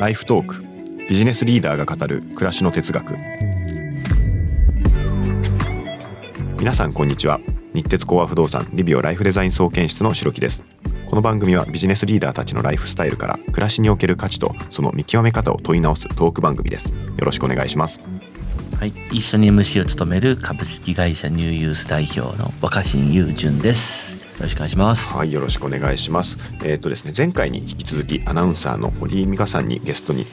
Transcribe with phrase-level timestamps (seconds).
[0.00, 0.62] ライフトーク
[1.10, 3.16] ビジネスリーダーが語る暮らしの哲学。
[6.58, 7.38] 皆さんこんにちは。
[7.74, 10.62] 日鉄コア不動産リビオライフデザイン総研室の白木です。
[11.06, 16.88] この番組はビジネスリーダーたちのライフスタイルから暮らしにおける価値とその見極め方を問い直すトーク番組です。
[16.88, 18.00] よろしくお願いします。
[18.78, 24.29] はい、一緒に MC を務める株式会社ニューユース代表の若新雄純です。
[24.40, 25.10] よろしくお願いします。
[25.10, 26.38] はいよろしくお願いします。
[26.64, 30.24] えっ、とですね前回に引き続きアナウンサーの堀井美香さんにゲストに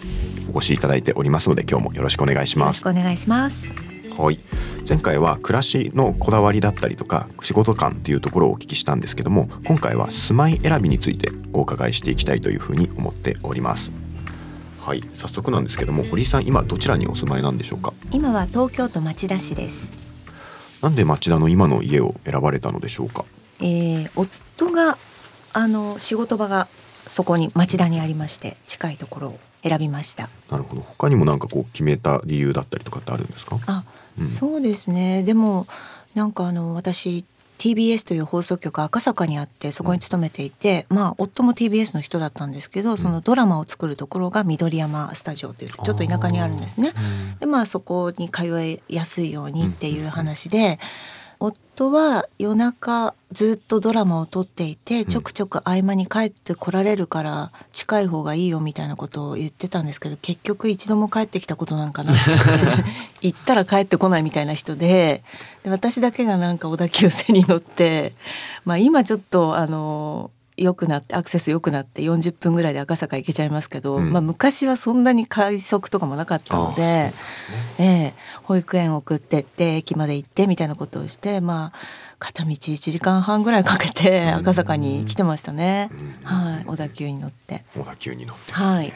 [0.54, 3.74] お越しいただいておりますので今日もよろしくお願いしよろますしくお願いします。
[4.18, 4.40] はい。
[4.88, 13.92] 前回は暮らしのこだわりだったりとか仕事感っていうところをお聞きしたんですけども今回は住まい選びについてお伺いしていきたいというふうに思っております。
[14.80, 15.04] はい。
[15.16, 17.92] 早速なんですけども堀井さん今どちらにお住まいなんでしょうか？
[18.12, 19.90] 今は東京都町田市です。
[20.82, 23.26] なんで町田の今の家を選ばれたのでしょうか？
[23.60, 24.98] えー、夫が
[25.54, 26.68] あの仕事場が
[27.08, 30.30] そこに町田にありまして近いところを選びました。
[30.52, 30.82] なるほど。
[30.82, 33.60] 他にもなんかこう決めた理由だったりとかってあるんですか？
[33.66, 33.84] あ、
[34.18, 34.26] うん。
[34.26, 35.24] そうですね。
[35.24, 35.68] でも
[36.16, 37.26] なんかあの私
[37.58, 46.94] TBS という放送局赤坂にあってそこに勤めていて、まあ夫も TBS の人だったんですけど、そのドラマを作るところが緑山スタジオというちょっと田舎にあるんですね。
[47.40, 50.78] でまあそこに通いやすいようにっていう話で、
[51.78, 62.32] 夫は夜中ずっとドラマを撮っていてちょくちょく合間に帰ってこられるから近い方がいいよみたいなことを言ってたんですけど結局一度も帰ってきたことなんかなくて
[63.22, 65.24] 行ったら帰ってこないみたいな人で
[65.64, 68.14] で私だけがなんか小田急線に乗って、
[68.66, 74.12] まあ、今ちょっとあの良くなってアクセス良くなって40分ぐらいで赤坂行けちゃいますけど、うん。
[74.12, 77.14] まあ、昔はそんなに快速とかもなかったので。
[77.80, 81.80] ええ、保育園送ってって駅まで行ってみたいなことをしてまあ
[82.18, 85.92] 片道1時間半ぐらいかけて赤坂に来てましたね、
[86.24, 87.64] はい小田急に乗って。
[87.76, 88.94] 小田急に乗ってね、はい。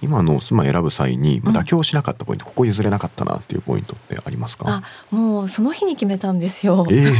[0.00, 4.82] 今の住まい選ぶ際に妥協しなかったポイント、ここ譲れなかったなっていうポイントってありますか？
[4.82, 6.86] あもうその日に決めたんですよ。
[6.90, 7.12] ええ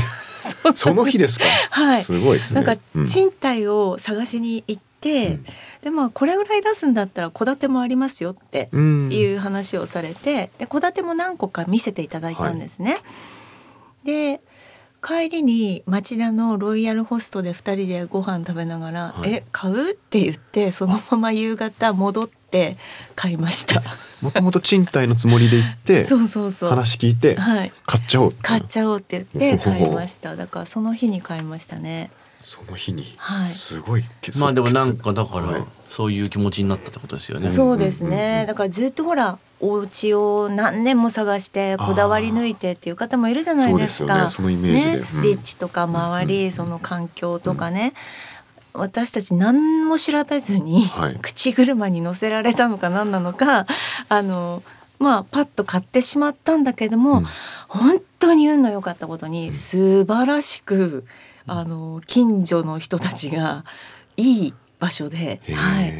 [0.75, 1.45] その日ですか。
[1.71, 2.63] はいすごいですね。
[2.63, 5.45] なんかうん賃貸を探しに行って、うん
[5.83, 12.99] でまあこれぐらい出すんだったら戸建てもありますよってうんいう話をされてで戸建ても何個か見せていただいたんですね。
[14.05, 14.41] で
[15.03, 19.33] 帰りに町田のロイヤルホストで2人でご飯食べながら「はい。
[19.33, 22.77] え買う?」って言ってそのまま夕方戻って
[23.17, 23.83] 買いました。
[24.21, 26.71] もともと賃貸のつもりで行って そうそうそう。
[26.71, 27.73] 話聞いてはい。
[27.85, 30.37] 買っちゃおう買っちゃおうって言って買いました。
[30.37, 32.11] だからその日に買いましたね
[32.43, 33.53] その日に、はい。
[33.53, 35.65] すごいけまあでもなんかだから、はい。
[35.91, 37.49] そういう気持ちになったってことですよね。
[37.49, 44.51] そうですうんうんうんねだからずっとほらお家を何年も探してこだわり抜いてっていう方もいるじゃないですそうかですよね。
[44.51, 44.97] そのイメージで。
[45.01, 45.09] ね。
[45.15, 45.23] うん。
[45.23, 47.93] 立地とか周り、その環境とかね、
[48.73, 51.19] 私たち何も調べずに、はい。
[51.21, 53.67] 口車に乗せられたのか何なのか
[54.09, 54.63] あの
[54.99, 57.27] まあパッと買ってしまったんだけども、うん。
[57.69, 61.05] 本当に運の良かったことに素晴らしく
[61.47, 63.65] あの近所の人たちが
[64.17, 65.93] いい場所で、はい、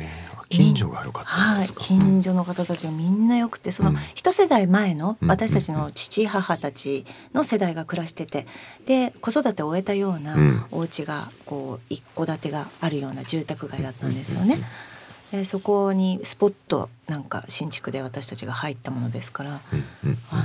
[0.53, 3.97] 近所が良かったです、か、近所の方たちがみんな良くてそのうん。
[4.15, 5.29] 一世代前のうん。
[5.29, 8.47] 私たちの父母たちの世代が暮らしてて
[8.87, 10.65] で子育てを終えたようなうん。
[10.71, 14.59] お家がこう一戸建てがあるような住宅街だったんですよね。
[15.31, 19.63] でそこにスポットなんか新築で私たちが入ったものですから
[20.31, 20.45] あの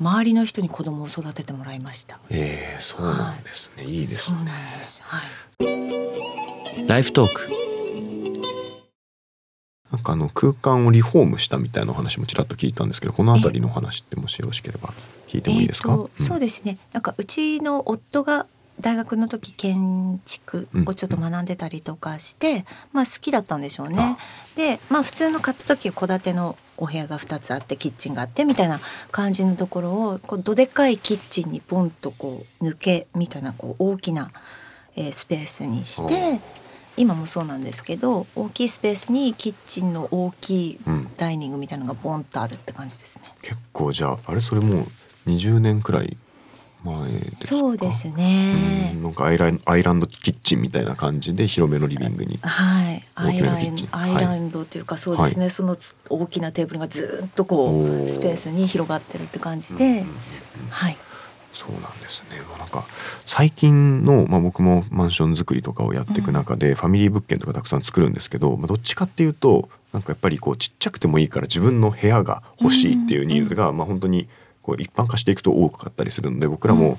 [0.00, 2.20] 周りの人に子供を育ててもらいました。
[2.30, 5.02] ええそうなんですね、い、いですそうねなんです。
[5.02, 6.86] はい。
[6.86, 7.58] ライフトーク。
[9.90, 14.92] なんかあの空間をリフォームしたみたいなお話もちらっと聞いたんですけどこの辺りのお話ってもしよろしければ
[15.28, 18.46] 聞いてもいいですか、えーとそうですねなんかうちの夫が
[18.80, 24.16] 大学の時建築をちょっと学んでたりとかして、まあ好きだったんでしょうね。
[24.56, 28.80] でまあ普通の買った時は戸建てのお部屋が2つあってキッチンがあってみたいな
[29.10, 34.30] 感じのところをこうどでかいキッチンにポンとこう抜けみたいなこう大きな、
[34.96, 36.40] えースペースにしおて
[36.96, 41.08] 今もそうなんですけど大きいスペースにキッチンの大きいうん。
[41.16, 43.24] ダイニングみたいなのがボンとあるって感じですね。
[43.42, 44.86] 結構じゃああれそれもう
[45.30, 46.16] 20年くらい
[46.84, 47.46] 前ですか？
[47.48, 48.92] そうですね。
[48.94, 49.02] うん。
[49.02, 60.96] なんかアイランアイランドキッチンみたいな感じで広めのリビングにはい、アイランアイランドっていうかそうですね、そのつ大きなテーブルがずっとこうスペースに広がってるって感じで、すはい。
[61.52, 62.40] そうなんですね。
[62.48, 62.84] まあなんか
[63.26, 74.28] 最近の、まあ、僕もマンション作りとかをやっていく中で、ファミリー物件とかたくさん作るんですけど、まあ、どっちかっていうとなんかやっぱりこうちっちゃくてもいいから自分の部屋が欲しいっていうニーズが、まあ本当に
[74.68, 76.98] こう一般化していくと多かったりするので僕らも、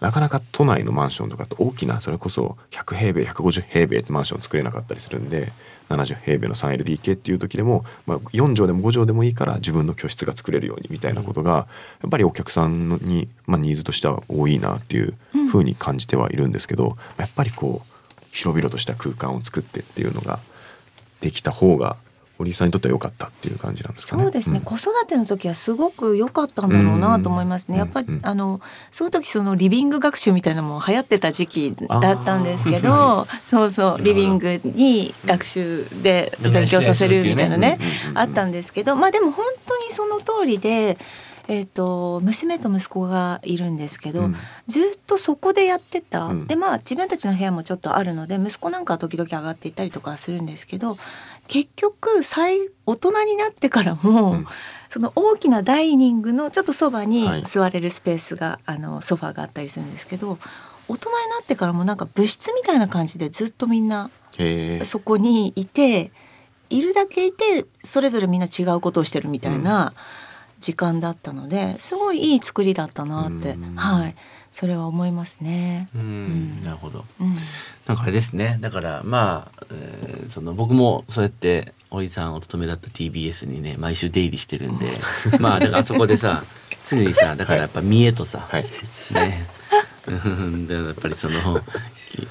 [0.00, 5.52] なかなか都内のマンションとかって大きなそれこそ100平米150平米ってマンション作れなかったりするんで
[5.90, 11.68] 70平米の 3LDK っていう時でも、まあ、4畳でも5畳でもいいから自分の居室が作れるようにみたいなことが
[12.00, 15.14] やっぱりお客さんのに、まあ、ニーズとしては多いなっていう
[15.50, 20.40] ふうに感じてはいるんですけど、やっぱりこう広々とした空間を作ってっていうのが
[21.20, 21.96] できた方が
[22.42, 24.22] 堀井さんにとっては良かったっていう感じなんですかね。
[24.24, 24.62] そうですね、ん。
[24.62, 27.74] 子育ての時はすごく良かったんだろうなと思いますね。
[27.74, 27.78] うん。
[27.78, 28.20] やっぱり、うん。
[28.22, 28.60] あの
[28.90, 40.98] その時そのリビング学習みたいなのも流行ってた時期だったんですけど、そうそうリビングに学習で勉強させるみたいなねうんうんうんうんあったんですけど、まあでも本当にその通りで。
[41.48, 44.36] えー、と娘と息子がいるんですけど、うん。
[44.68, 46.46] ずっとそこでやってた、うん。
[46.46, 50.98] でまあ自分たちの部屋もちょっとあるので息子なんかは時々上がっていったりとかするんですけど
[51.52, 54.46] 結局最大人になってからも、うん。
[54.88, 57.42] その大きなダイニングのちょっとそばにはい。
[57.42, 60.38] 座れるスペースが、あのソファーがあったりするんですけど
[60.88, 64.10] 大人になってからもなんか部室みたいな感じでずっとみんな
[64.84, 66.10] そこにいて
[66.70, 69.92] いるだけいてそれぞれみんな違うことをしてるみたいな
[70.58, 73.74] 時間だったのですごいいい作りだったなって、うん。
[73.76, 74.16] はい
[74.52, 75.88] それは思いますね。
[75.94, 76.64] うんん。
[76.64, 77.04] なるほど。
[77.20, 77.36] うん。
[77.86, 78.58] なんかあれですね。
[78.60, 84.86] だからまあ、えーその僕もそうやって堀さんお勤めだった TBS にね毎週出入りしてるんで
[85.40, 86.44] まあだからあそこでさ
[86.86, 88.64] 常にさだからやっぱ見栄とさ、はい。
[89.12, 89.46] ね
[90.06, 91.60] うんでやっぱりその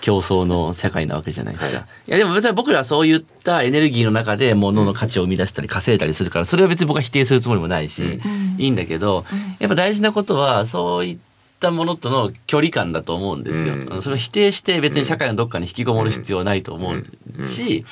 [0.01, 1.85] 競争の社会なわけじゃないですか、はい。
[2.07, 8.55] い、やでも別に僕らはそういったエネルギーの中で物の価値を生み出したり稼いだりするからそれは別に僕は否定するつもりもないし、うん。
[8.59, 9.25] いいんだけど
[9.59, 11.30] やっぱ大事なことはそういった
[11.69, 13.73] ものとの距離感だと思うんですよ。
[13.73, 14.01] うん。
[14.01, 16.93] それを否定して別に社会のどっかに引きこもる必要はないと思
[17.37, 17.85] うし、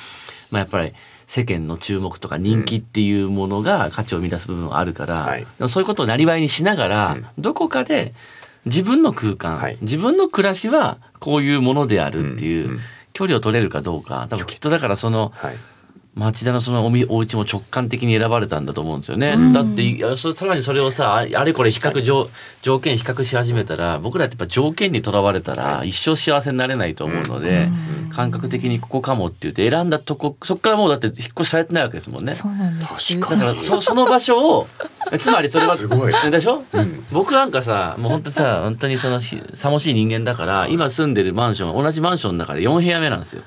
[0.50, 0.92] まあ、やっぱり
[1.26, 5.40] 世間の注目とか人気っていうものが価値を生み出す部分はあるから、はい。
[5.42, 7.26] でもそういうことをなりわいにしながら、うん。
[7.38, 8.14] どこかで
[8.64, 9.78] 自分の空間、はい。
[9.82, 12.80] 自分の暮らしはこういうものであるっていう、
[13.12, 14.26] 距離を取れるかどうか。
[14.30, 15.56] 多分きっとだからそのはい
[16.14, 19.34] 町田のそのおみお家も直感的に選ばれたんだと思うんですよね。
[19.36, 19.52] うん。
[19.52, 22.28] だっていやそさらにそれをさああれこれ比較条
[22.62, 32.32] 条件比較し始めたら僕らってやっぱ条件にとらわれたら一生幸せになれないと思うので、うん感覚的にここかもって言って選んだとこそこからもうだって引っ越しされてないわけですもんね。
[32.32, 33.16] そうなんです。
[33.18, 34.66] 確だからそその場所を
[35.16, 36.30] つまりそれはすごい。
[36.30, 37.04] でしょ、うん。
[37.12, 43.42] 僕なんかさもう本当さ本当にそのしさもしい人間だから今住んでるマンション同じマンションの中で4部屋目なんですよ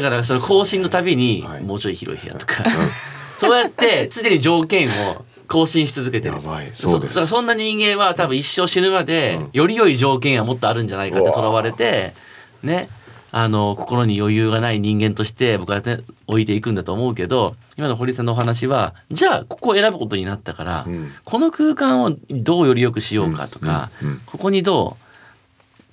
[0.00, 1.62] だからその更新のたびにはい。
[1.62, 2.64] もうちょい広い部屋とか、
[3.38, 6.34] そうやって常に条件を更新し続けてる。
[6.34, 6.70] やばい。
[6.74, 7.14] そそうです。
[7.14, 9.50] だからそんな人間は多分一生死ぬまでうん。
[9.52, 12.14] より良い条件はもっとあるんじゃないかってとらわれて
[12.62, 12.88] ね。
[13.36, 21.12] あの心に余裕がない人間として僕はね置いていくんだと思うけど今の堀さんのお話はじゃあここを選ぶことになったから、うん。
[21.24, 24.08] この空間をどうより良くしようかとか、うん。
[24.08, 24.20] うん。
[24.24, 25.03] ここにどう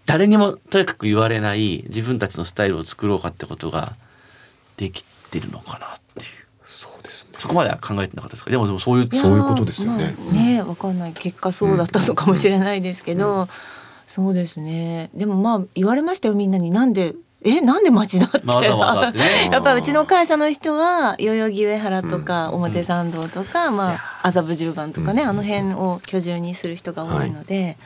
[0.05, 3.93] 誰にもとにかく言われない自分たちのスタイルを作ろうかってことが
[4.77, 6.29] できてるのかなっていう。
[6.65, 7.31] そうですね。
[7.33, 8.49] そこまでは考えてなかったですか？
[8.51, 10.15] でもでもそういうやそういうことですよね。
[10.19, 13.47] まあねわかんない結果そうだったのかもしれないですけど、
[14.07, 15.09] そうですね。
[15.13, 17.13] でもまあ言われましたよみんなになんで
[17.43, 19.49] えなんで町田って、まあわざわざってね。
[19.51, 22.53] やっぱうちの会社の人は代々木上原とかうん。
[22.55, 27.77] 表参道とか、まあ麻布十番とかね、あの辺を居住にする人が多いので、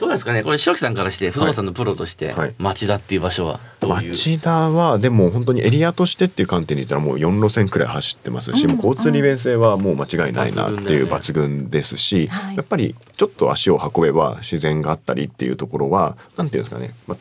[0.00, 0.42] どうですかね？
[0.42, 2.54] これ白木さんからして不動産のプロとしてはい。
[2.58, 8.76] 町田っていう場所はどういう、町田はでも本当にエリアとしてっていう観点で言ったらもう4路線くらい走ってますし、うん。
[8.76, 12.56] もう交通利便性はもう間違いないなっていう抜抜群ですし、はい。
[12.56, 17.18] やっぱりちょっと足を運べば自然があったりっていうところはなんていうんですかね、まあ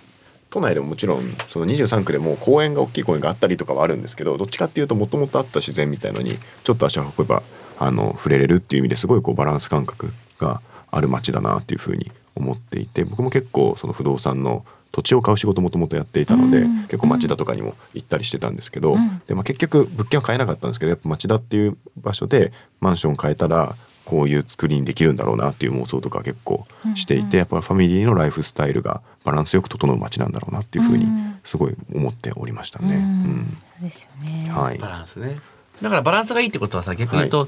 [0.50, 7.43] 都内でももちろんその23区でも公園が大きい公園があったりとかはあるんですけどどっちかっていうともともとあった自然みたいのにちょっと足を運べば
[7.77, 16.84] あの触れれるっていう意味ですごいこうバランス感覚がある街だなっていうふうに思っていて僕も結構その不動産の土地を買う仕事もともとやっていたので、うん。
[16.84, 19.22] 結構町田とかにも行ったりしてたんですけど、うん。
[19.27, 26.65] でまあ、結局物件は買えなかったんですけどやっぱ町田っていう場所でマンション買えたらこういう作りにできるんだろうなっていう妄想とか結構
[26.96, 31.39] していて、うんうんやっぱファミリーのライフスタイルがバランスよく整う街なんだろうなっていうふうにうん。
[31.43, 32.96] すごい思っておりましたね。
[32.96, 33.01] うん。
[33.01, 33.58] うん。
[33.79, 34.50] そうですよね。
[34.50, 34.77] はい。
[34.79, 35.38] バランスね。
[35.81, 37.48] だからバランスがいいってことはさ逆に言うと、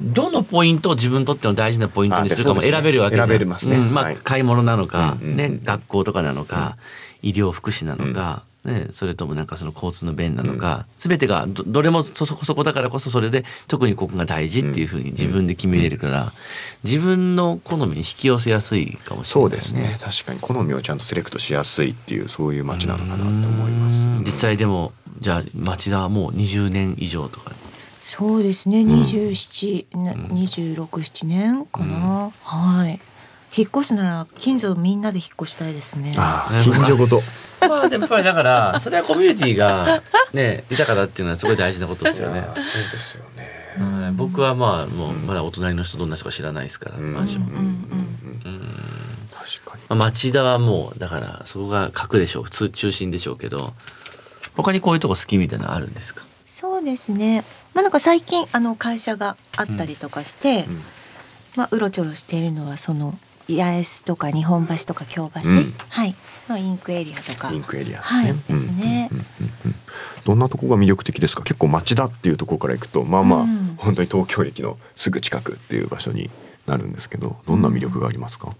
[0.00, 3.28] どのポイントを自分にとっての大事なポイントにするかも選べるわけじゃん。
[3.28, 3.76] 選べますね。
[3.76, 3.92] うん。
[3.92, 4.16] まあ、はい。
[4.16, 5.36] 買い物なのか、うんうんうん。
[5.36, 6.76] ね、学校とかなのか、
[7.22, 16.32] 医療福祉なのか、ね、それともなんかその交通の便なのか、全てがどどれもそそこそこだからこそそれで特にここが大事っていうふうに自分で決めれるから、
[16.84, 19.98] 自分の好みに引き寄せやすいかもしれそうないですね。
[20.00, 24.06] 確かに好みをちゃんとセレクトしやすいっていうそういう街なのかなと思います。
[24.06, 24.18] うん。
[24.20, 27.52] 実際でもじゃあ町田はもう20年以上とか
[28.02, 28.82] そうですね。
[28.84, 32.30] 二十七、二十六七年かな。
[32.44, 33.00] はい。
[33.54, 36.14] 引っ越すなら近所みんなで引っ越したいですね。
[36.16, 37.22] ああ近所ごと
[37.60, 42.42] まあでもやっぱりだからそれはコミュニティがね豊かだっていうのはすごい大事なことですよね。
[42.46, 42.54] そう
[42.90, 47.42] ですよねはい僕はまあもうまだお隣の人どんな人か知らないですから、うんマンション。
[47.42, 48.68] うんうんうん
[49.30, 53.74] 確かにまあ、町田はもうだからそこが核でしょう普通中心でしょうけど
[54.56, 56.22] 他にこういうとこ好きみたいなのあるんですか？
[56.46, 57.44] そうですね。
[57.74, 60.82] まあなんか最近あの会社があったりとかして、うん。
[61.56, 65.74] まあうろちょろしているのはその八重洲とか日本橋とか京橋、うん。
[65.88, 66.14] はい、
[66.48, 67.50] まあインクエリアとか。
[67.50, 68.22] リンクエリアですね。
[68.22, 68.34] はい。
[68.48, 69.08] ですね。
[69.10, 69.74] うんうんうんうん
[70.24, 71.42] どんなとこが魅力的ですか？
[71.42, 73.74] 結構町田っていうところから行くと、まあまあ、うん。
[73.76, 76.30] 本当に東京駅のすぐ近くっていう場所に
[76.66, 78.54] なるんですけど、どんな魅力がありますか？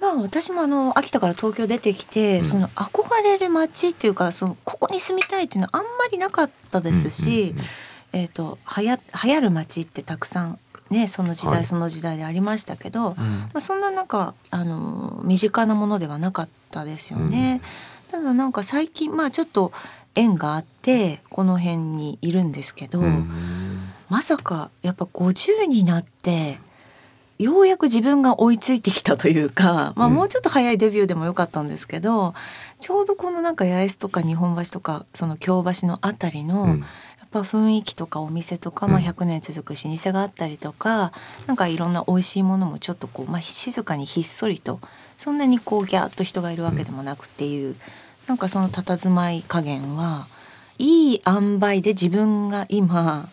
[0.00, 2.44] まあ私もあの秋田から東京出てきて、うん。
[2.44, 7.64] その憧れる街っていうかそのここに住みたいっていうのはあんまりなかったですし、うんうんうん
[8.12, 10.58] えっ、とはや流行る街ってたくさん
[10.90, 11.66] ねその時代、はい。
[11.66, 13.16] その時代でありましたけど、うん。
[13.16, 17.60] まあ、そんななんかあの身近なものではなかったですよね。
[18.10, 19.72] ただなんか最近まあちょっと
[20.14, 23.92] 縁があってこの辺にいるんですけど、うん。
[24.08, 26.60] まさかやっぱ50になって
[27.38, 30.14] ようやく自分が追いついてきたというか、まあ、うん。
[30.14, 32.34] もうちょっと早いデビューでもよかったんですけど、
[32.80, 36.78] ちょうどこのなんか八重洲とか日本橋とかその京橋のあたりの、
[37.36, 41.12] ぱ雰囲気とかお店とか、まあ、うん100年続く老舗があったりとか
[41.46, 44.80] なんかいろんな美味しいものもちょっとこう、まあ、静かにひっそりと
[45.18, 47.74] そんなにこうギャーッと人がいるわけでもなくっていう、
[48.26, 50.28] なんかその佇まい加減は
[50.78, 53.30] いい塩梅で自分が今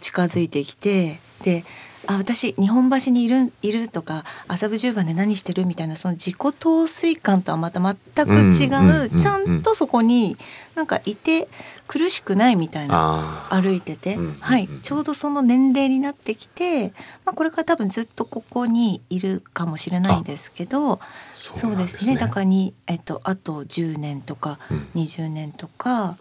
[0.00, 1.64] 近づいてきてで
[2.06, 10.36] あ私日本橋にいるいるとか麻布十番で何してるみたいなその自己陶酔感とはまた全く違う、ちゃんとそこに
[10.74, 11.48] なんかいて
[11.86, 13.46] 苦しくないみたいな。
[13.50, 16.88] 歩いてて、はい、ちょうどその年齢になってきて、
[17.24, 21.00] まあ、これから多分ずっとここにいるかもしれないんですけど
[21.34, 22.16] そうなんですね。
[22.16, 24.86] だからに、えっと、あと10年とかうん。
[24.94, 26.16] 20年とか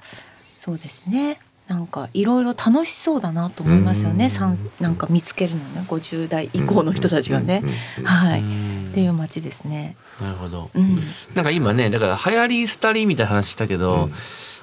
[0.57, 4.17] そうですねなんかいろいろ楽しそうだなと思いますようん。
[4.17, 5.85] ねさんなんか見つけるのね。
[5.87, 7.63] 50代以降の人たちがね。
[8.03, 8.87] はい、うん。
[8.91, 9.95] っていう街ですね。
[10.21, 10.99] なるほど、うん。
[11.33, 14.13] なんか今ねだから流行り廃りみたいな話したけど、うん。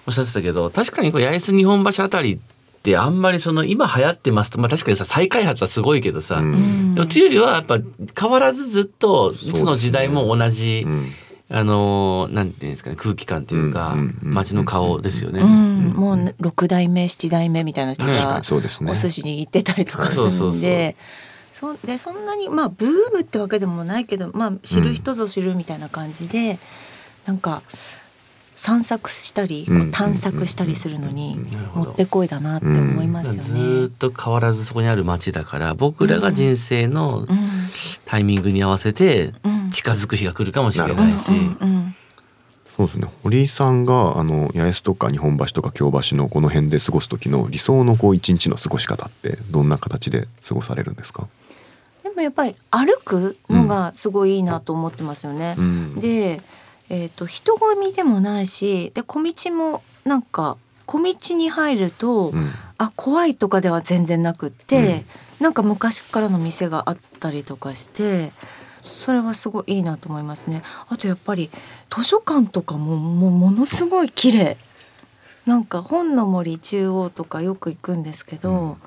[0.07, 2.39] おっしゃってたけど確かにこう八重洲日本橋あたりっ
[2.83, 6.53] てあんまりその今流行ってますとまあ確かにさ再開発はすごいけどさ、うん。
[6.53, 6.95] うん。
[6.95, 7.79] でもというよりはやっぱ
[8.19, 11.13] 変わらずずっといつの時代も同じ、うん
[11.55, 15.43] あのーなんていうんですかね空気感というか、うんうんうん街の顔ですよね。
[15.43, 18.91] うん、もうね六代目七代目みたいな人が確かにそうですね。
[18.91, 18.95] お。
[18.95, 20.97] 寿司に行ってたりとかするそうそうそうんで。
[21.53, 26.59] そでそんなにまあブームってわけでもないけど、まあ、知る人ぞ知るみたいな感じで、
[27.27, 27.63] なんか
[28.55, 29.83] 散策したりこうん。
[29.89, 31.39] う探索したりするのに
[31.75, 33.71] もってこいだなって思いますずよね。
[33.85, 37.29] ーっと変わらずそこにある街だから僕らが人生のうん。
[38.07, 41.97] タイミングに合わせてうん近づく日が来るかもしれうなんいし、うんうん
[42.75, 43.07] そうですね。
[43.23, 51.29] 堀井さんがあの八重洲とか日本橋とか京橋のこの辺で過ごす時の理想のこう一日の過ごし方ってどんな形で過ごされるんですか？
[52.03, 55.55] でもやっぱり歩くのがすごいいいなと思ってますよね。
[55.59, 56.01] うん。
[56.01, 56.41] で、
[56.89, 62.53] えー、と人混みでもないしで小道もなんか小道に入ると、うん。
[62.79, 65.05] あ怖いとかでは全然なくって、
[65.41, 68.33] なんか昔からの店があったりとかして
[68.83, 70.63] それはすごいいいなと思いますね。
[70.89, 71.51] あとやっぱり
[71.91, 74.57] 図書館とかももうものすごい綺麗。
[75.47, 78.79] なんか本の森中央とかよく行くんですけど、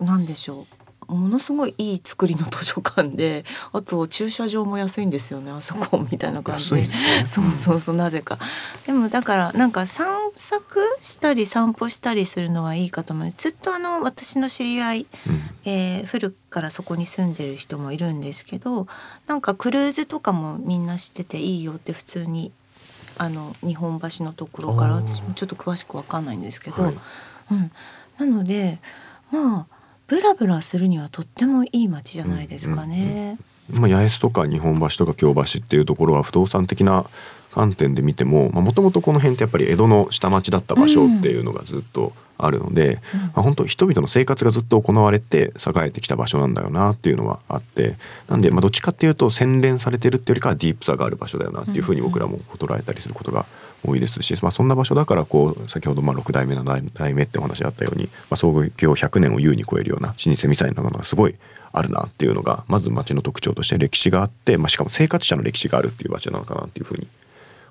[0.00, 0.83] なんでしょう
[1.14, 6.82] ものすごいいい作りの図書館であと駐車場も安いんですよねあそこみたいな感じで。
[6.82, 7.24] ね。
[7.26, 8.38] そうそうそうなぜか。
[8.86, 10.06] でもだからなんか散
[10.36, 15.42] 策したり散歩したりするのはいいかと思いますずっとあの私の知り合い、うん。
[15.64, 18.86] えー古くからそこに住んでる人もいるんですけど
[19.26, 22.52] なんかクルーズとかもみんな知ってていいよって普通に
[23.18, 26.94] あの日本橋のところから私もちょっと詳しくわかんないんですけど、はい。
[27.50, 27.72] うん、
[28.18, 28.78] なので
[29.30, 29.73] まあ
[30.06, 33.38] ブラブラするにはとってもいい街じゃないですかね。
[33.70, 37.06] まあ、八重洲とか日本橋とか京橋っていうところは不動産的な
[37.50, 47.96] 観点で見てももともとこの辺ってやっぱり江戸の下町だった場所っていうのがずっとあるので、うんまあ、本当人々の生活がずっと行われて栄えてきた場所なんだよなっていうのはあって
[48.28, 53.46] なんでまあどっちかっていうと洗練されてるっていうよりかはディープさがある場所だよなっていうふうに僕らも捉えたりすることが
[53.84, 61.34] 多いですし、まあ、そんな場所だからこう先ほどまあ6代目7代目ってお話あったように、まあ、創業100年を優に超えるような老舗みたいなのがすごい
[61.72, 67.08] あるなっていうのがまず町の特徴として歴史があって、まあ、しかも生活者の歴史があるっていう場所なのかなっていうふうに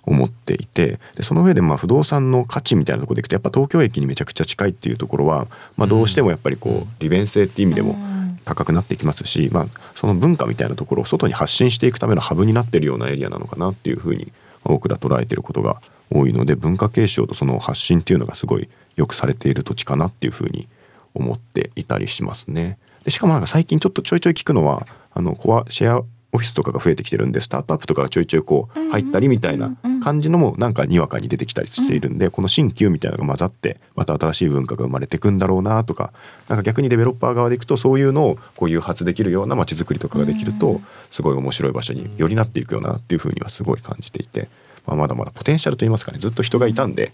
[0.05, 8.13] 思っていてでその上でまあ不動産の価値みたいなところでいくとやっぱ東京駅にめちゃくちゃ近いっていうところは、まあ、どうしてもやっぱりこう利便性っていう意味でもうん。
[8.45, 14.31] 高くなっていきますし、まあ、その文化みたいなところを外に発信していくためのハブになっているようなエリアなのかなっていうふうに
[14.63, 15.81] 僕ら捉えていることが
[16.13, 20.67] 多いので文化継承とその発信っていうのがすごいよくされている土地かなっていうふうに
[21.13, 22.77] 思っていたりしますね。
[23.03, 26.03] でしかもなんか最近ちょっとちょいちょい聞くのはあのコアシェア
[26.33, 36.11] オフィスとかが増えてきてるんでスタートアップとかがちょいちょいこう入ったりみたいな感じのもなんかにわかに出てきたりしているんでこの新旧みたいなのが混ざってまた新しい文化が生まれていくんだろうなとか
[36.49, 44.49] なんか逆にデベロッパー側でいくとそういうのをこう誘発できるような街づくりとかができるとすごい面白い場所によりなっていくよなっていうふうにはすごい感じていて、
[44.85, 47.13] まあ、まだまだポテンシャルといいますかねずっと人がいたんで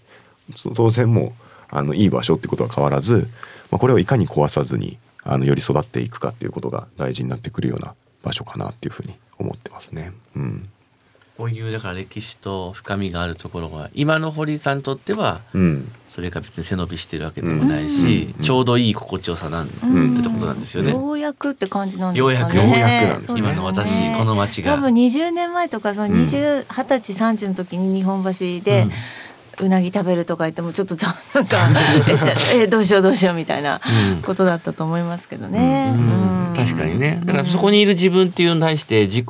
[0.74, 1.32] 当然もう
[1.68, 3.28] あのいい場所ってことは変わらず、
[3.70, 10.12] まあ、これをいかに壊さずにあのより育っていくかっていうことが大事になってくるような場所かなっていうふうに思ってますね。
[10.34, 10.68] うん
[11.40, 15.90] こういうだから歴史と深みがあるところが今の堀さんにとってはうん。
[16.10, 18.42] それが別に背伸びしてるわけでもないし、うん。
[18.42, 20.90] ちょうどいい心地よさなんってことなんですよね。
[20.90, 22.38] ようやくって感じなんですかね。
[22.40, 24.74] ようやくようやくなんですそう今の私ねこの街が。
[24.74, 26.20] 多分20年前とかそのうん。
[26.20, 28.88] 20、二十歳30の時に日本橋で、
[29.60, 31.58] うなぎ食べるとか言ってもちょっとざなんか
[32.52, 34.22] ええどうしようどうしようみたいなうん。
[34.22, 35.94] ことだったと思いますけどね。
[35.96, 35.98] う
[36.49, 37.20] ん確かにね。
[37.24, 39.26] だからそこにいる自分っていうのに対して自己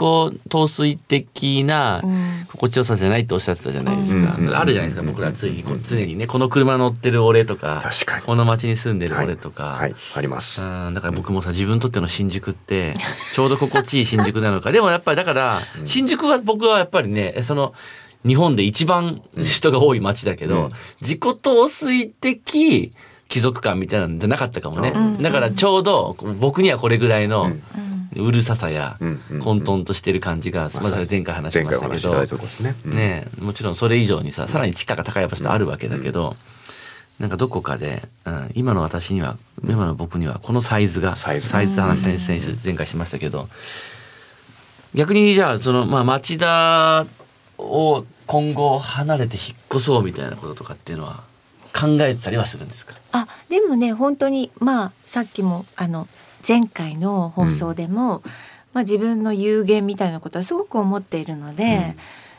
[0.48, 2.46] 陶酔的なうん。
[2.50, 4.44] 心地よさじゃないっておっしゃってたじゃないですか、うん。
[4.44, 8.24] それあるじゃないですか僕らついにこう常にねこの車乗ってる俺とか確かに。
[8.24, 9.94] この街に住んでる俺とか、はい。
[10.14, 10.62] あります。
[10.62, 10.94] うん。
[10.94, 12.94] だから僕もさ自分にとっての新宿って
[13.32, 14.72] ちょうど心地いい新宿なのか。
[14.72, 17.72] でもやっぱりだから新宿は僕はやっぱりねその
[18.26, 20.72] 日本で一番人が多い街だけど、うん。
[21.00, 22.92] 自己陶酔的
[23.30, 25.22] 貴族感みたいなのじゃなかったかもね、うん。
[25.22, 27.50] だからちょうど僕にはこれぐらいの
[28.16, 28.98] うるささや
[29.40, 32.38] 混沌としてる感じが、まあ、前回話し前ましたけど。
[32.84, 33.28] ね。
[33.38, 36.36] もちろんそれ以上にささらに地価が高い場所ってあるわけだけど、
[37.20, 41.54] なんかどこかで、うん、今の私には今の僕にはこのサイズがサイズ。
[41.54, 43.48] の話選手選手前回しましたけど
[44.94, 47.06] 逆にじゃあその、まあ、町田
[47.58, 51.29] を今後離れて引っ越そうみたいなこととかっていうのは
[51.72, 52.94] 考えてたりはするんですか？
[53.12, 56.08] あでもね本当にまあさっきもあの
[56.46, 58.22] 前回の放送でも、
[58.72, 61.96] まあ、自分の有限みたいなことはすごく思っているので、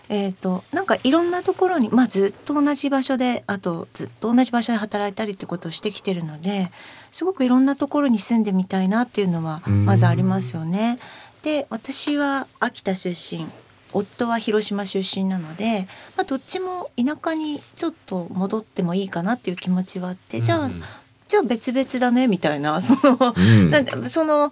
[0.09, 6.71] えー、となんかいろんなところに、まあ、ずっと同じ場所であとずっと同じ場所で働いたりってことをしてきてるので
[7.11, 9.85] すごくいろんなところに住んでみたいなっていうのはうん。
[9.85, 10.99] まずありますよね。
[11.43, 13.47] で私は秋田出身
[13.93, 20.83] 夫は広島出身なので、まあ、どっちも田舎にちょっと戻ってもいいかなっていう気持ちはあってじゃあ、うん
[21.31, 22.79] じゃあ別々だねみたいな。
[22.83, 23.71] その、うん。
[23.71, 24.51] なんでその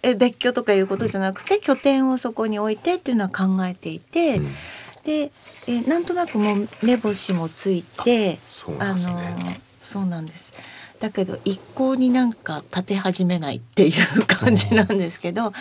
[0.00, 4.54] え別居とかいうことじゃなくて拠点をそこに置いてっていうのは考えていて、うん。
[5.02, 5.32] で
[5.66, 9.60] えなんとなくもう目星もついてそうなんですのね。
[9.82, 10.52] そうなんです
[11.00, 15.52] だけど一向になんか立て始めないっていう感じなんですけど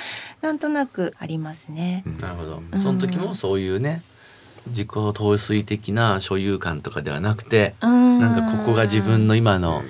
[0.42, 2.04] なんとなくありますね。
[2.06, 2.62] うんなるほど。
[2.72, 2.82] うん。
[2.82, 4.04] その時もそういうね
[4.68, 9.82] 自己陶酔的な所有感とかではなくてななんかここが自分の今の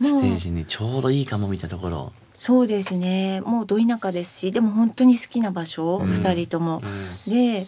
[0.00, 1.98] ステージにちょうどいいかもみたいなところ。
[1.98, 3.40] をそうですね。
[3.40, 6.10] もうど田舎ですしでも本当に好きな場所、うん。
[6.12, 6.80] 二人とも。
[7.26, 7.66] で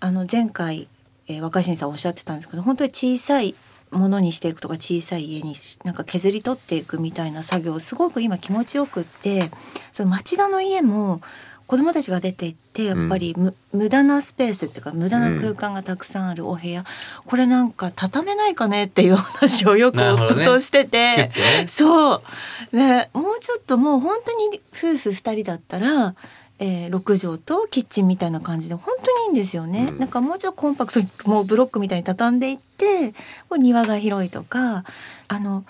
[0.00, 0.88] あの前回、
[1.28, 3.54] えー若新さんおっしゃってたんですけど本当に小さい
[3.90, 9.50] ものにしていくとか小さい家にしなんか削り取っていくみたいな作業すごく今気持ちよくって
[9.92, 11.20] その町田の家も
[11.68, 16.86] 子供たちが出て行ってやっぱりむ、無駄なスペースっていうか無駄な空間がたくさんあるお部屋、
[17.26, 21.30] これなんか畳めないかねっていう話をよく 夫としてて。
[21.30, 21.34] ッ。
[21.34, 21.66] てね。
[21.68, 22.22] そ
[22.72, 26.14] う、ね、もうちょっともう本当に夫婦二人だったら、
[26.58, 29.98] えー、6畳とキッチンみたいな感じで本当にいいんですよね、うん。
[29.98, 33.12] なんかもうちょっとコンパクトにもうブロックみたいに畳んでいって
[33.48, 34.84] こう庭が広いとか
[35.28, 35.64] あの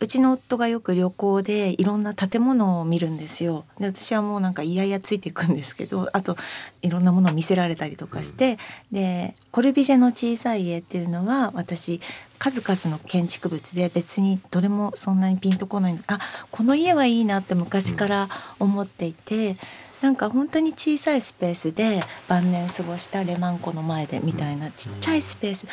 [0.00, 3.64] うちの夫がよく旅行でいろんな建物を見るんですよ。
[3.80, 6.36] で私はもうなんかいやいやついていくんですけど あと
[6.82, 8.58] いろんなものを見せられたりとかして、
[8.92, 12.00] でコルビジェの小さい家っていうのは私
[12.38, 15.98] 数々の建築物で別にどれもそんなにピンとこない。
[16.06, 16.20] あ
[16.52, 18.28] この家はいいなって昔から
[18.60, 19.56] 思っていて、
[20.00, 25.66] なんか本当に小さいスペースで晩年過ごしたレマン湖の前でみたいなちっちゃいスペース。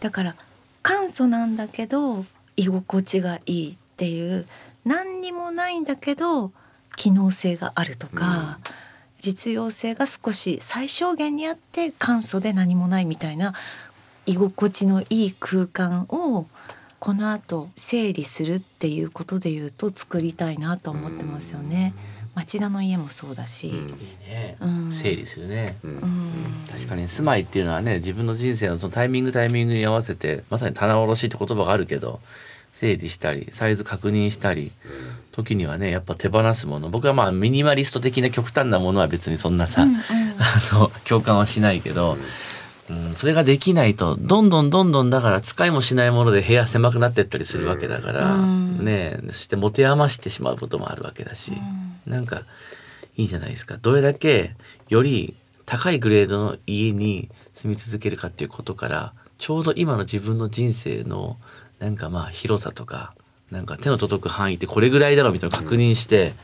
[0.00, 0.36] だから
[0.82, 2.24] 簡素なんだけど
[2.56, 4.46] 居心地がいいっていう。
[4.84, 6.52] 何にもないんだけど
[6.96, 8.58] 機能性があるとか、
[9.20, 13.54] 実用性が少し最小限にあって簡素で何もないみたいな
[14.26, 16.46] 居心地のいい空間を
[16.98, 21.94] この後整理するっていうことで言うと作りたいなと思ってますよね。
[22.34, 23.72] 町田の家もそうだし、
[24.60, 24.92] うん。
[24.92, 25.76] 整理するね。
[25.82, 25.90] うん。
[25.90, 26.32] うん。
[26.70, 32.20] 確かに住まいっていうのはね自分の人生のそのタイミングタイミングに合わせてまさに棚卸しって言葉があるけど
[32.72, 34.72] 整理したりサイズ確認したり
[35.32, 36.88] 時にはねやっぱ手放すもの。
[36.88, 39.98] 僕はまあミニマリスト的な極端なものは別にそんなさ、うんうん。
[40.38, 42.16] あの共感はしないけど、
[42.88, 48.84] うん、それができないとどんどんどんどんだから使いもしないもので部屋狭くなってったりするわけだから、うん。
[48.84, 51.52] ねそして持て余してしまうこともあるわけだし、
[52.10, 52.42] なんか
[53.16, 53.78] いいじゃないですか。
[53.78, 54.54] どれだけ
[54.88, 55.34] より
[55.66, 61.36] 高いグレードの家に住み続けるかっていうことからちょうど今の自分の人生の
[61.78, 63.14] なんかまあ広さとか
[63.50, 66.34] なんか手の届く範囲ってこれぐらいだろうみたいな確認して、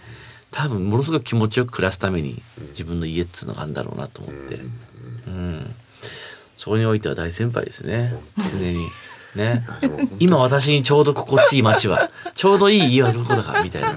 [0.50, 4.60] 多分ものすごく気持ちよく暮らすために自分の家っつうのがあるんだろうなと思って、
[5.26, 5.74] うん、
[6.56, 8.14] そこにおいては大先輩ですね。
[8.50, 8.88] 常に。
[9.36, 9.66] ね。
[10.18, 13.94] 今私にちょうど心地いい街はちょうどいい家はどこだかみたいな、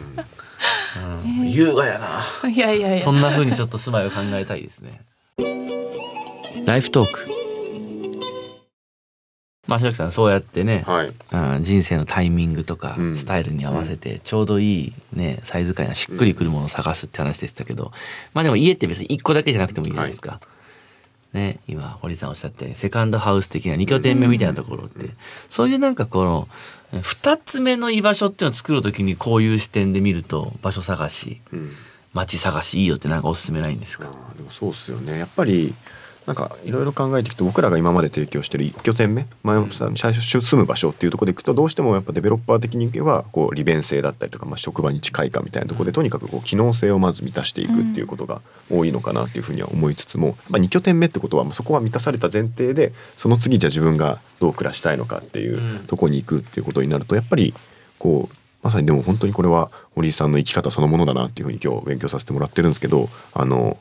[0.97, 2.49] うん、優雅やな。
[2.49, 5.01] いやいやいやそんな風にちょっと住まいを考えたいですね。
[6.65, 7.39] ライフトーク。
[9.67, 17.91] まあ、白木さんそうやってね、はいうん人生のタイミングとかうんスタイルに合わせてちょうどいいねサイズ感やしっくりくるものを探すって話でしたけど、
[18.33, 20.41] まあでも家って別に1個だけじゃなくてもいいじゃないですか。
[21.33, 25.09] ね、今堀さんおっしゃったようにセカンドハウス的な2拠点目みたいなところって、
[25.49, 26.47] そういうなんかこの
[26.93, 31.71] 2つ目の居場所っていうのを作る時にこういう視点で見ると場所探しうん。
[32.11, 35.19] 街探しいいよってなんかおすすめないんですあかーでもそうっすよね。
[35.19, 35.75] やっぱり
[36.25, 55.79] なんかいろいろ考えていくと僕らが今まで提供してる1拠点目前もさ最初住む場所っていうところでいくとどうしてもやっぱデベロッパー的にはこう利便性だったりとか、まあ、職場に近いかみたいなところでとにかくこう機能性をまず満たしていくっていうことが多いのかなっていうふうには思いつつも、まあ、2拠点目ってことはまあそこは満たされた前提でその次じゃあ自分がどう暮らしたいのかっていううん。
[55.87, 57.53] ところに行くっていうことになるとやっぱり
[57.97, 63.77] こうまさにでも本当にこれは堀井さんの生き方そのものだなっていうふうに今日勉強させてもらってるんですけどあの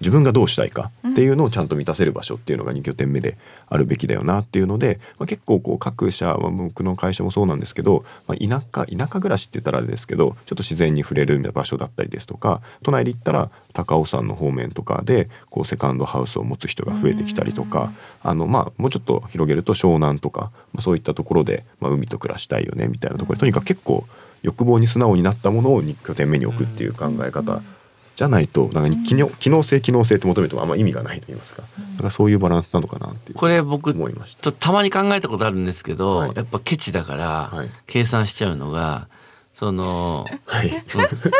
[0.00, 3.36] 自分がどうしたいかっていうのをちゃんと満たせる場所っていうのが2拠点目で
[3.68, 24.06] あるべきだよなっていうので、まあ、結構こう各社は僕の会社もそうなんですけど、まあ、田舎田舎暮らしって言ったらあれですけどちょっと自然に触れる場所だったりですとか都内で言ったら高尾山の方面とかでこうセカンドハウスを持つ人が増えてきたりとかあのまあもうちょっと広げると湘南とか、まあ、そういったところで、まあ、海と暮らしたいよねみたいなところでとにかく結構
[24.42, 27.62] 欲望に素直になったものを2拠点目に置くっていう考え方
[28.16, 31.62] じゃないとなんか機能機能性機能性って求めてもあんま意味がないと言いますか。
[31.62, 34.42] だからそういうバランスなのかなっていうこれ僕思いました。
[34.42, 36.32] ちょっとたまに考えたことあるんですけど、はい。
[36.34, 37.70] やっぱケチだからはい。
[37.86, 39.08] 計算しちゃうのが
[39.54, 40.68] そのはい。
[40.68, 40.82] うん。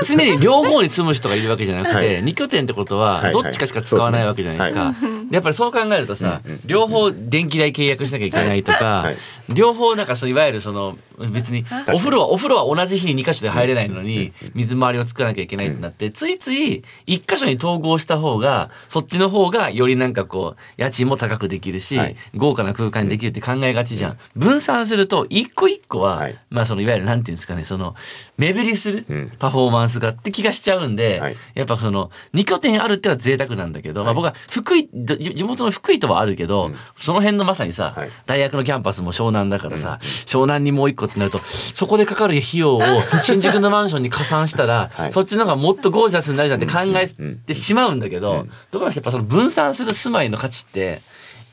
[0.06, 2.24] 常に両方に住む人がいるわけじゃなくて、はい。
[2.24, 4.94] 2拠点ってことははいどっちかしか使わないわけじゃないですか。
[5.30, 9.16] やっぱりそう考えるとさ、うんうん両方電気代契約しなきゃいけないとか、はい。
[9.48, 10.96] 両方なんかそういわゆるその
[11.30, 22.16] 別にお風呂はお風呂は同じ日に2箇所で入れないのに水回りを作らなきゃいけないってなってついつい1箇所に統合した方がそっちの方がよりなんかこう家賃も高くできるし、はい。
[22.34, 24.18] 豪華な空間にできるって考えがちじゃん。
[24.36, 26.38] 分散すると一個一個は、はい。
[26.50, 27.94] まあそのいわゆるなんていうんですかねその
[28.36, 29.32] 目減りするうん。
[29.38, 31.36] パフォーマンスがって気がしちゃうんで、はい。
[31.54, 36.76] やっぱその2拠点あるってのは贅沢なんだけど、まあはい僕は福井ど地地元の福井とはあるけど、うん。
[36.98, 38.10] その辺のまさにさ、はい。
[38.26, 42.82] 大学のキャンパスも湘南だからさ、湘南にもう一個ってなるとそこでかかる費用を
[43.22, 45.12] 新宿のマンションに加算したら、はい。
[45.12, 48.50] そっちの方がもっとゴージャスになるじゃんって考えうんてしまうんだけど、うん。
[48.70, 51.00] どうなんですかやっぱその分散する住まいの価値って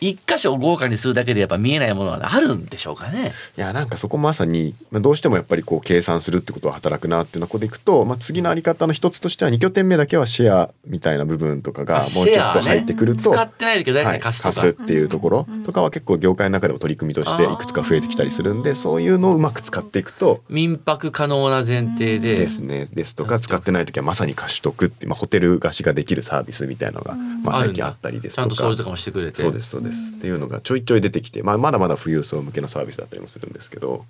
[0.02, 3.34] 一箇所を豪華にするだけでやっぱ見えないものはあるんでしょうかね。
[3.56, 14.56] いやなんかそこまさに、まあ、どうしてもやっぱりこう計算するってことは働くなっていうのこでいくと、まあ、次のあり方の一つとしては2拠点目だけはシェアみたいな部分とかがあもうちょっと入ってくると、使ってないけど誰か貸すとか。
[14.56, 22.38] 貸すっていうところとかは結構業界の中でも取り組みとしていくつか増えてきたりするんでそういうのをうまく使っていくと民泊可能な前提で。
[22.38, 22.88] ですね。
[22.92, 29.42] ですとか使ってない時はまさに貸しとくってまあ、ホテル貸しができるサービスみたいなのが、まあ、最近あったりですちゃんとかとそういうとかもしてくれて。
[29.42, 34.06] そうですそうですっていうのがちょいちょい出てきて、まあ、まだまだ富裕層向けのサービスだったりもするんですけど。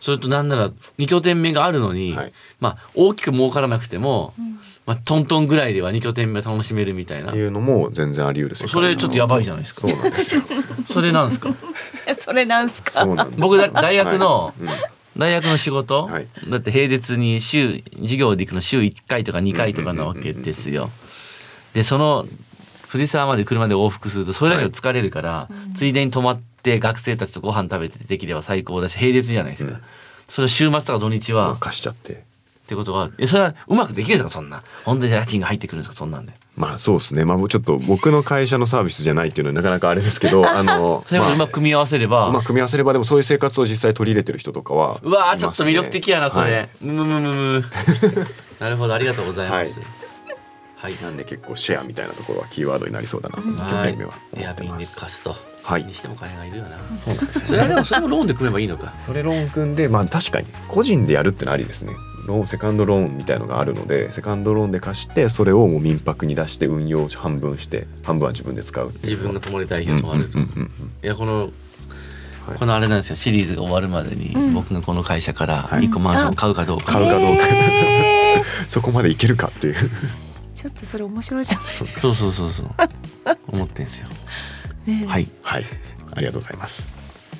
[0.00, 2.32] それとなんなら2拠点目があるのに、はい。
[2.58, 4.34] まあ大きく儲からなくても、
[4.84, 7.32] まあ、トントンぐらいでは2拠点目楽しめるみたいな。
[7.32, 9.82] いうのも全然あり得る世界それちょっとやばいじゃないですか。
[9.82, 10.42] そうなんですよ。
[10.88, 11.54] それなんで すか？
[12.16, 12.82] それなんです
[13.38, 14.62] 僕だ大学の、はい。
[14.62, 14.68] うん。
[15.16, 16.26] 大学の仕事、はい。
[16.48, 20.90] だって平日に週授業で行くの週1回とか2回とかなわけですよ。
[21.74, 22.26] でその
[22.92, 29.72] 藤沢まで車で往復するとそれだけで疲れるから、ついでに泊まって学生たちとご飯食べてできれば最高だし平日じゃないですか。
[29.72, 29.82] うん。
[30.28, 32.12] それは週末とか土日は、貸しちゃって。
[32.12, 32.16] っ
[32.66, 34.28] てことはえそれはうまくできるんですか？
[34.30, 34.62] そんな。
[34.84, 35.94] 本当に家賃が入ってくるんですか？
[35.94, 36.32] そんなんで。
[36.56, 37.24] まあそうですね。
[37.24, 46.68] まあもうちょっと僕の会社のサービスじゃないっていうのはなかなかあれですけど あのそれをうままく組み合わせれば、あうまく組み合わせればでもそういう生活を実際取り入れてる人とかはうわちょっと魅力的やなそれ、はい。
[46.82, 47.64] むむむむむ。
[48.60, 49.80] なるほどありがとうございます。
[49.80, 49.88] はい、
[51.02, 53.90] なんで結構シェアみたいなところはキーワードになりそうだなと2拠はい。
[53.90, 55.84] 点目はエアビンで貸すと、はい。
[55.84, 56.70] にしても金がいるよな。
[56.96, 58.94] そうなんですよそれはでもそれもローンで組めばいいのか。
[59.06, 61.92] それローン組んでまあ確かに個人でやるってのありですね。
[62.26, 70.68] ローンセカンドローンみたいのがあるのでセカンドローンで貸してそれをもう民泊に出して運用半分して半分は自分で使う自分が泊まり代費を泊まると、うんうんうんうん
[71.02, 71.50] いやこの、
[72.46, 72.58] はい。
[72.58, 73.16] このあれなんですよ。
[73.16, 74.54] シリーズが終わるまでに、うん。
[74.54, 75.84] 僕がこの会社からはい。
[75.84, 77.46] 一個マンションを買うかどうか、買うかどうか。
[77.48, 78.42] えー。
[78.68, 79.74] そこまでいけるかっていう
[80.54, 81.66] ちょっとそれ面白いじゃない。
[82.00, 82.68] そうそうそうそう。
[83.48, 84.08] 思ってんすよ。
[84.86, 85.28] ねはい。
[85.42, 85.64] はい。
[86.14, 86.88] ありがとうございます。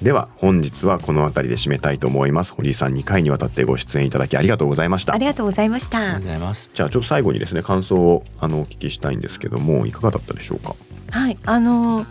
[0.03, 2.53] では本日はこの辺りで締めたいと思います。
[2.55, 5.15] 堀井さん2回にわたってご出演いただきありがとうございました。
[5.15, 6.71] ありがとうございましありがとたうございます。
[6.75, 10.75] じゃあちょっと最後にですね感想をあのお聞きしたいんですけどもいかがだったでしょうか？
[11.11, 11.39] はい。
[11.45, 12.05] あの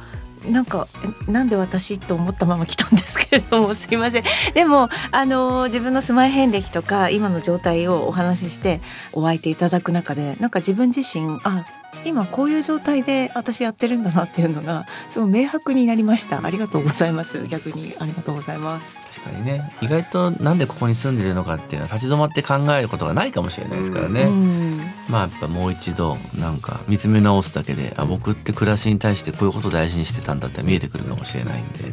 [0.50, 0.88] なんか
[1.28, 4.24] えなんで私と思ったまま来たんですけれどもすいません。
[4.54, 8.82] でもあの自分の住まい遍歴とか今の状態をお話しして
[9.14, 11.66] お相手いただく中でなんか自分自身あ
[12.06, 16.44] 今こういう状態で私やってるんだなっていうのがすごい明白になりました。
[16.44, 17.46] ありがとうございます。
[17.48, 18.98] 逆にありがとうございます。
[19.14, 19.72] 確かにね。
[19.82, 24.71] 意外となんでここに住んでるのかっていうのは立ち止まって考えることがないかもしれないですからね、うん
[25.10, 31.92] まあやっぱもう一度なんか見つめ直すだけであ僕って暮らしに対してこういうことを大事にしてたんだって見えてくるかもしれないんで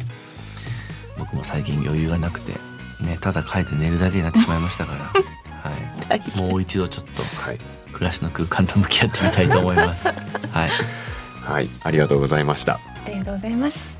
[1.17, 2.53] 僕も最近余裕がなくて
[3.03, 4.99] ねただ帰って寝るだけになってしまいましたから、
[5.61, 7.59] はい、もう一度ちょっとはい。
[7.91, 10.07] 暮らしの空間と向き合ってみたいと思います。
[10.07, 10.69] はい、
[11.43, 11.69] はい。
[11.83, 12.79] ありがとうございました。
[13.05, 13.97] ありがとうございます。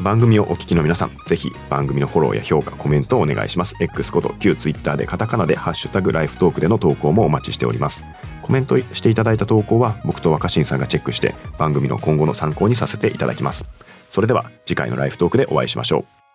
[0.00, 3.74] 番組をお聞きの皆さんぜひ番組のフォローや評価コメントをお願いします。
[3.80, 8.04] X こと旧 Twitter でカタカナでハッシュタグライフトークでの投稿もお待ちしております
[8.46, 13.64] コメントしていただいた投稿は僕と若新さんがチェックして番組の今後の参考にさせていただきます。
[14.12, 16.25] それでは次回のライフトークでお会いしましょう。